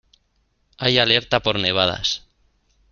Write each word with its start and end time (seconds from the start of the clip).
Hay 0.79 0.97
alerta 0.97 1.41
por 1.41 1.59
nevadas. 1.59 2.23